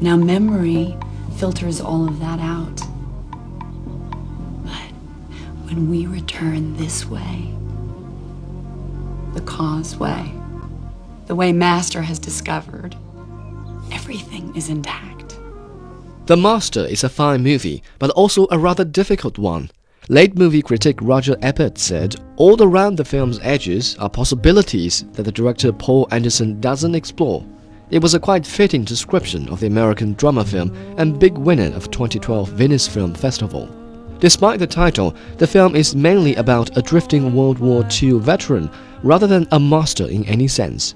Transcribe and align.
Now, 0.00 0.16
memory 0.16 0.96
filters 1.36 1.80
all 1.80 2.08
of 2.08 2.20
that 2.20 2.40
out. 2.40 2.80
But 4.64 4.92
when 5.66 5.90
we 5.90 6.06
return 6.06 6.76
this 6.76 7.04
way, 7.06 7.52
the 9.34 9.42
causeway, 9.42 10.32
the 11.26 11.34
way 11.34 11.52
Master 11.52 12.02
has 12.02 12.18
discovered, 12.18 12.96
everything 13.92 14.56
is 14.56 14.70
intact. 14.70 15.38
The 16.26 16.36
Master 16.36 16.86
is 16.86 17.04
a 17.04 17.08
fine 17.10 17.42
movie, 17.42 17.82
but 17.98 18.10
also 18.10 18.46
a 18.50 18.58
rather 18.58 18.84
difficult 18.84 19.36
one. 19.36 19.70
Late 20.08 20.36
movie 20.36 20.62
critic 20.62 20.96
Roger 21.02 21.36
Ebert 21.42 21.76
said, 21.76 22.16
All 22.36 22.60
around 22.62 22.96
the 22.96 23.04
film's 23.04 23.38
edges 23.42 23.96
are 23.98 24.08
possibilities 24.08 25.04
that 25.12 25.24
the 25.24 25.32
director 25.32 25.72
Paul 25.72 26.08
Anderson 26.10 26.58
doesn't 26.58 26.94
explore. 26.94 27.44
It 27.90 28.00
was 28.00 28.14
a 28.14 28.20
quite 28.20 28.46
fitting 28.46 28.84
description 28.84 29.48
of 29.48 29.58
the 29.58 29.66
American 29.66 30.12
drama 30.14 30.44
film 30.44 30.72
and 30.96 31.18
big 31.18 31.36
winner 31.36 31.74
of 31.74 31.90
2012 31.90 32.50
Venice 32.50 32.86
Film 32.86 33.12
Festival. 33.14 33.68
Despite 34.20 34.60
the 34.60 34.66
title, 34.68 35.12
the 35.38 35.46
film 35.48 35.74
is 35.74 35.96
mainly 35.96 36.36
about 36.36 36.76
a 36.76 36.82
drifting 36.82 37.34
World 37.34 37.58
War 37.58 37.84
II 38.00 38.20
veteran 38.20 38.70
rather 39.02 39.26
than 39.26 39.48
a 39.50 39.58
master 39.58 40.06
in 40.06 40.24
any 40.26 40.46
sense. 40.46 40.94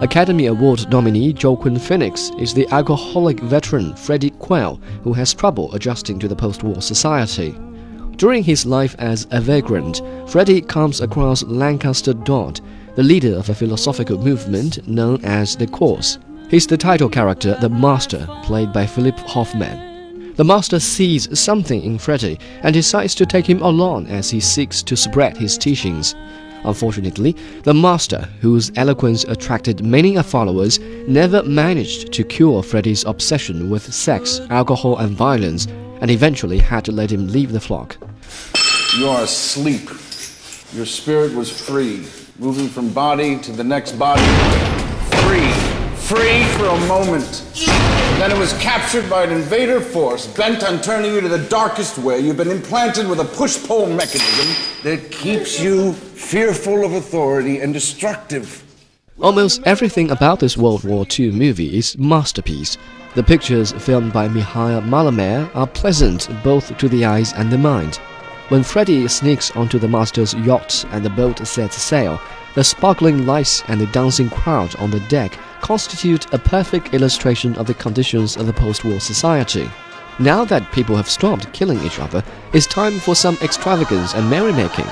Academy 0.00 0.46
Award 0.46 0.90
nominee 0.90 1.32
Joaquin 1.32 1.78
Phoenix 1.78 2.30
is 2.38 2.52
the 2.52 2.68
alcoholic 2.68 3.40
veteran 3.40 3.96
Freddie 3.96 4.32
Quell 4.32 4.76
who 5.02 5.14
has 5.14 5.32
trouble 5.32 5.72
adjusting 5.74 6.18
to 6.18 6.28
the 6.28 6.36
post-war 6.36 6.82
society. 6.82 7.54
During 8.16 8.44
his 8.44 8.66
life 8.66 8.94
as 8.98 9.26
a 9.30 9.40
vagrant, 9.40 10.02
Freddie 10.28 10.60
comes 10.60 11.00
across 11.00 11.42
Lancaster 11.44 12.12
Dodd, 12.12 12.60
the 12.96 13.02
leader 13.02 13.34
of 13.34 13.48
a 13.48 13.54
philosophical 13.54 14.18
movement 14.18 14.86
known 14.86 15.24
as 15.24 15.56
the 15.56 15.66
Cause. 15.66 16.18
He's 16.50 16.66
the 16.66 16.76
title 16.76 17.08
character, 17.08 17.56
the 17.60 17.70
Master, 17.70 18.28
played 18.42 18.72
by 18.72 18.86
Philip 18.86 19.18
Hoffman. 19.20 20.34
The 20.34 20.44
Master 20.44 20.78
sees 20.78 21.38
something 21.38 21.82
in 21.82 21.98
Freddie 21.98 22.38
and 22.62 22.74
decides 22.74 23.14
to 23.16 23.26
take 23.26 23.48
him 23.48 23.62
along 23.62 24.08
as 24.08 24.30
he 24.30 24.40
seeks 24.40 24.82
to 24.82 24.96
spread 24.96 25.36
his 25.36 25.56
teachings. 25.56 26.14
Unfortunately, 26.64 27.32
the 27.62 27.74
master, 27.74 28.28
whose 28.40 28.72
eloquence 28.76 29.24
attracted 29.24 29.84
many 29.84 30.20
followers, 30.22 30.78
never 31.08 31.42
managed 31.42 32.12
to 32.12 32.24
cure 32.24 32.62
Freddie's 32.62 33.04
obsession 33.04 33.70
with 33.70 33.92
sex, 33.92 34.40
alcohol, 34.50 34.98
and 34.98 35.16
violence, 35.16 35.66
and 36.00 36.10
eventually 36.10 36.58
had 36.58 36.84
to 36.84 36.92
let 36.92 37.10
him 37.10 37.28
leave 37.28 37.52
the 37.52 37.60
flock. 37.60 37.96
You 38.98 39.08
are 39.08 39.22
asleep. 39.22 39.88
Your 40.72 40.86
spirit 40.86 41.34
was 41.34 41.50
free, 41.50 42.06
moving 42.38 42.68
from 42.68 42.92
body 42.92 43.38
to 43.40 43.52
the 43.52 43.64
next 43.64 43.92
body. 43.92 44.83
Free. 46.14 46.44
For 46.44 46.66
a 46.66 46.80
moment. 46.86 47.44
Then 48.18 48.30
it 48.30 48.38
was 48.38 48.52
captured 48.54 49.10
by 49.10 49.24
an 49.24 49.32
invader 49.32 49.80
force 49.80 50.28
bent 50.28 50.62
on 50.62 50.80
turning 50.80 51.12
you 51.12 51.20
to 51.20 51.26
the 51.28 51.44
darkest 51.48 51.98
way. 51.98 52.20
You've 52.20 52.36
been 52.36 52.52
implanted 52.52 53.08
with 53.08 53.18
a 53.18 53.24
push 53.24 53.60
pull 53.66 53.86
mechanism 53.86 54.54
that 54.84 55.10
keeps 55.10 55.60
you 55.60 55.92
fearful 55.92 56.84
of 56.84 56.92
authority 56.92 57.58
and 57.58 57.74
destructive. 57.74 58.62
Almost 59.20 59.62
everything 59.64 60.12
about 60.12 60.38
this 60.38 60.56
World 60.56 60.84
War 60.84 61.04
II 61.18 61.32
movie 61.32 61.76
is 61.76 61.98
masterpiece. 61.98 62.78
The 63.16 63.24
pictures 63.24 63.72
filmed 63.72 64.12
by 64.12 64.28
Mihai 64.28 64.80
Malaimare 64.88 65.50
are 65.56 65.66
pleasant 65.66 66.28
both 66.44 66.78
to 66.78 66.88
the 66.88 67.04
eyes 67.04 67.32
and 67.32 67.50
the 67.50 67.58
mind. 67.58 67.96
When 68.50 68.62
Freddie 68.62 69.08
sneaks 69.08 69.50
onto 69.56 69.80
the 69.80 69.88
master's 69.88 70.34
yacht 70.34 70.84
and 70.92 71.04
the 71.04 71.10
boat 71.10 71.44
sets 71.44 71.82
sail, 71.82 72.20
the 72.54 72.62
sparkling 72.62 73.26
lights 73.26 73.64
and 73.66 73.80
the 73.80 73.86
dancing 73.86 74.30
crowd 74.30 74.76
on 74.76 74.92
the 74.92 75.00
deck 75.08 75.36
constitute 75.64 76.30
a 76.34 76.38
perfect 76.38 76.92
illustration 76.92 77.56
of 77.56 77.66
the 77.66 77.72
conditions 77.72 78.36
of 78.36 78.44
the 78.44 78.52
post-war 78.52 79.00
society. 79.00 79.66
Now 80.18 80.44
that 80.44 80.70
people 80.72 80.94
have 80.94 81.08
stopped 81.08 81.50
killing 81.54 81.82
each 81.82 81.98
other, 81.98 82.22
it's 82.52 82.66
time 82.66 83.00
for 83.00 83.14
some 83.14 83.38
extravagance 83.40 84.14
and 84.14 84.28
merrymaking. 84.28 84.84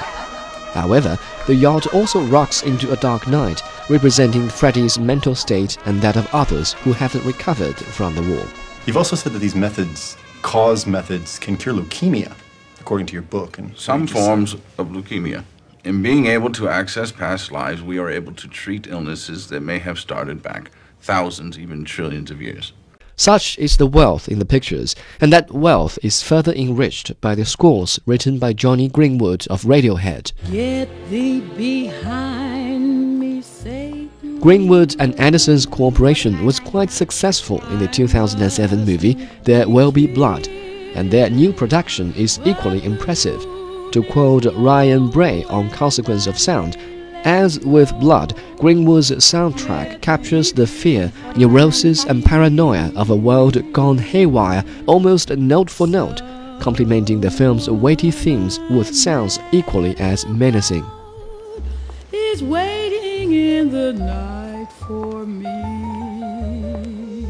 However, 0.72 1.18
the 1.46 1.54
yacht 1.54 1.88
also 1.88 2.22
rocks 2.22 2.62
into 2.62 2.90
a 2.90 2.96
dark 2.96 3.28
night, 3.28 3.62
representing 3.90 4.48
Freddie's 4.48 4.98
mental 4.98 5.34
state 5.34 5.76
and 5.84 6.00
that 6.00 6.16
of 6.16 6.26
others 6.34 6.72
who 6.72 6.94
haven't 6.94 7.26
recovered 7.26 7.76
from 7.76 8.14
the 8.14 8.22
war. 8.22 8.46
You've 8.86 8.96
also 8.96 9.14
said 9.14 9.34
that 9.34 9.40
these 9.40 9.54
methods, 9.54 10.16
cause 10.40 10.86
methods, 10.86 11.38
can 11.38 11.58
cure 11.58 11.74
leukemia, 11.74 12.32
according 12.80 13.08
to 13.08 13.12
your 13.12 13.22
book. 13.22 13.58
And 13.58 13.76
some 13.76 14.06
forms 14.06 14.54
of 14.78 14.88
leukemia. 14.88 15.44
In 15.84 16.00
being 16.00 16.26
able 16.26 16.52
to 16.52 16.68
access 16.68 17.10
past 17.10 17.50
lives, 17.50 17.82
we 17.82 17.98
are 17.98 18.08
able 18.08 18.32
to 18.34 18.46
treat 18.46 18.86
illnesses 18.86 19.48
that 19.48 19.62
may 19.62 19.80
have 19.80 19.98
started 19.98 20.40
back 20.40 20.70
thousands, 21.00 21.58
even 21.58 21.84
trillions 21.84 22.30
of 22.30 22.40
years. 22.40 22.72
Such 23.16 23.58
is 23.58 23.78
the 23.78 23.86
wealth 23.88 24.28
in 24.28 24.38
the 24.38 24.44
pictures, 24.44 24.94
and 25.20 25.32
that 25.32 25.50
wealth 25.50 25.98
is 26.00 26.22
further 26.22 26.52
enriched 26.52 27.20
by 27.20 27.34
the 27.34 27.44
scores 27.44 27.98
written 28.06 28.38
by 28.38 28.52
Jonny 28.52 28.88
Greenwood 28.88 29.44
of 29.48 29.62
Radiohead. 29.62 30.30
Get 30.52 30.88
thee 31.10 31.40
behind 31.40 33.18
me, 33.18 33.42
Satan. 33.42 34.38
Greenwood 34.38 34.94
and 35.00 35.18
Anderson's 35.18 35.66
cooperation 35.66 36.44
was 36.44 36.60
quite 36.60 36.92
successful 36.92 37.60
in 37.72 37.80
the 37.80 37.88
2007 37.88 38.84
movie 38.84 39.28
There 39.42 39.68
Will 39.68 39.90
Be 39.90 40.06
Blood, 40.06 40.46
and 40.94 41.10
their 41.10 41.28
new 41.28 41.52
production 41.52 42.14
is 42.14 42.38
equally 42.44 42.84
impressive. 42.84 43.44
To 43.92 44.02
quote 44.02 44.46
Ryan 44.54 45.10
Bray 45.10 45.44
on 45.44 45.68
Consequence 45.68 46.26
of 46.26 46.38
Sound, 46.38 46.78
as 47.24 47.60
with 47.60 47.92
Blood, 48.00 48.34
Greenwood's 48.56 49.10
soundtrack 49.10 50.00
captures 50.00 50.50
the 50.50 50.66
fear, 50.66 51.12
neurosis, 51.36 52.04
and 52.04 52.24
paranoia 52.24 52.90
of 52.96 53.10
a 53.10 53.16
world 53.16 53.70
gone 53.74 53.98
haywire 53.98 54.64
almost 54.86 55.28
note 55.28 55.68
for 55.68 55.86
note, 55.86 56.22
complementing 56.58 57.20
the 57.20 57.30
film's 57.30 57.68
weighty 57.68 58.10
themes 58.10 58.58
with 58.70 58.94
sounds 58.94 59.38
equally 59.52 59.94
as 59.98 60.26
menacing. 60.26 60.86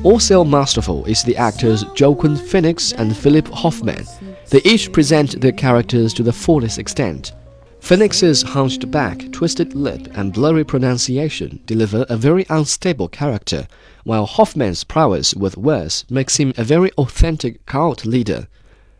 Also 0.04 0.42
masterful 0.42 1.04
is 1.04 1.22
the 1.22 1.36
actors 1.36 1.84
Joaquin 1.98 2.36
Phoenix 2.36 2.92
and 2.92 3.16
Philip 3.16 3.46
Hoffman. 3.48 4.04
They 4.50 4.60
each 4.64 4.90
present 4.90 5.40
their 5.40 5.52
characters 5.52 6.12
to 6.14 6.24
the 6.24 6.32
fullest 6.32 6.78
extent. 6.80 7.32
Phoenix's 7.78 8.42
hunched 8.42 8.90
back, 8.90 9.30
twisted 9.30 9.74
lip, 9.74 10.08
and 10.14 10.32
blurry 10.32 10.64
pronunciation 10.64 11.60
deliver 11.66 12.04
a 12.08 12.16
very 12.16 12.46
unstable 12.50 13.08
character, 13.08 13.68
while 14.02 14.26
Hoffman's 14.26 14.82
prowess 14.82 15.34
with 15.34 15.56
words 15.56 16.04
makes 16.10 16.36
him 16.36 16.52
a 16.56 16.64
very 16.64 16.90
authentic 16.92 17.64
cult 17.66 18.04
leader. 18.04 18.48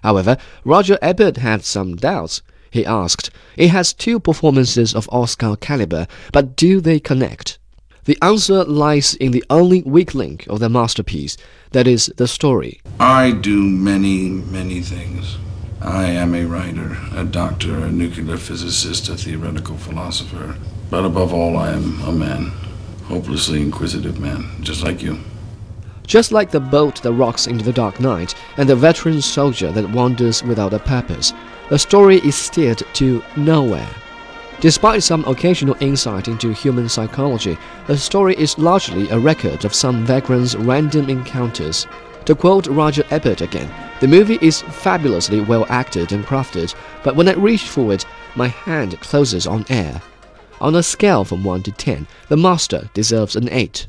However, 0.03 0.37
Roger 0.65 0.99
Ebert 1.03 1.37
had 1.37 1.65
some 1.65 1.97
doubts. 1.97 2.43
He 2.71 2.87
asked, 2.87 3.31
It 3.57 3.69
has 3.69 3.93
two 3.93 4.21
performances 4.21 4.95
of 4.95 5.09
Oscar 5.13 5.57
caliber, 5.57 6.07
but 6.33 6.57
do 6.57 6.81
they 6.81 7.01
connect? 7.01 7.59
The 8.05 8.19
answer 8.21 8.65
lies 8.65 9.15
in 9.15 9.31
the 9.31 9.45
only 9.49 9.83
weak 9.83 10.13
link 10.13 10.45
of 10.49 10.59
the 10.59 10.69
masterpiece, 10.69 11.37
that 11.71 11.87
is, 11.87 12.07
the 12.17 12.27
story. 12.27 12.81
I 12.99 13.31
do 13.31 13.63
many, 13.63 14.29
many 14.29 14.81
things. 14.81 15.39
I 15.81 16.07
am 16.07 16.35
a 16.35 16.45
writer, 16.45 16.97
a 17.15 17.25
doctor, 17.25 17.79
a 17.79 17.93
nuclear 17.93 18.37
physicist, 18.39 19.09
a 19.09 19.17
theoretical 19.17 19.77
philosopher. 19.77 20.57
But 20.91 21.05
above 21.05 21.33
all, 21.33 21.57
I 21.57 21.71
am 21.71 22.01
a 22.03 22.11
man. 22.11 22.51
Hopelessly 23.05 23.63
inquisitive 23.63 24.19
man, 24.19 24.51
just 24.63 24.83
like 24.83 25.01
you. 25.01 25.21
Just 26.05 26.33
like 26.33 26.51
the 26.51 26.59
boat 26.59 27.01
that 27.03 27.13
rocks 27.13 27.47
into 27.47 27.65
the 27.65 27.73
dark 27.73 28.01
night 28.01 28.35
and 28.57 28.69
the 28.69 28.75
veteran 28.75 29.23
soldier 29.23 29.71
that 29.71 29.91
wanders 29.91 30.43
without 30.43 30.75
a 30.75 30.81
purpose, 30.81 31.33
the 31.69 31.79
story 31.79 32.17
is 32.19 32.35
steered 32.35 32.83
to 32.95 33.23
nowhere. 33.37 33.89
Despite 34.63 35.03
some 35.03 35.25
occasional 35.25 35.75
insight 35.81 36.29
into 36.29 36.53
human 36.53 36.89
psychology, 36.89 37.59
the 37.89 37.99
story 37.99 38.37
is 38.37 38.57
largely 38.57 39.09
a 39.09 39.19
record 39.19 39.65
of 39.65 39.75
some 39.75 40.07
vagrants' 40.07 40.55
random 40.55 41.11
encounters. 41.11 41.89
To 42.27 42.37
quote 42.37 42.69
Roger 42.69 43.03
Ebert 43.11 43.41
again, 43.41 43.69
the 43.99 44.07
movie 44.07 44.39
is 44.41 44.63
fabulously 44.63 45.41
well 45.41 45.67
acted 45.69 46.13
and 46.13 46.25
crafted, 46.25 46.77
but 47.03 47.17
when 47.17 47.29
I 47.29 47.33
reach 47.33 47.65
for 47.65 47.93
it, 47.93 48.07
my 48.37 48.47
hand 48.47 49.01
closes 49.01 49.49
on 49.49 49.67
air. 49.69 50.01
On 50.61 50.77
a 50.77 50.83
scale 50.85 51.25
from 51.25 51.43
1 51.43 51.65
to 51.65 51.73
10, 51.73 52.07
The 52.29 52.37
Master 52.37 52.89
deserves 52.95 53.35
an 53.35 53.49
8. 53.51 53.89